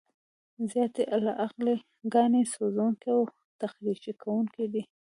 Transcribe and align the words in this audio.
زیاتې 0.71 1.03
القلي 1.15 1.75
ګانې 2.13 2.41
سوځونکي 2.53 3.07
او 3.15 3.21
تخریش 3.61 4.03
کوونکي 4.21 4.65
دي. 4.73 4.83